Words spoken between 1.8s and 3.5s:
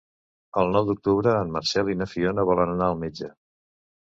i na Fiona volen anar al metge.